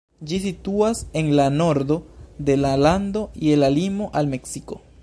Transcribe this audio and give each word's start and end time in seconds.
Ĝi 0.29 0.37
situas 0.45 1.01
en 1.21 1.29
la 1.41 1.45
nordo 1.57 1.99
de 2.49 2.57
la 2.63 2.73
lando, 2.87 3.25
je 3.47 3.63
la 3.63 3.73
limo 3.79 4.11
al 4.23 4.35
Meksiko. 4.35 4.85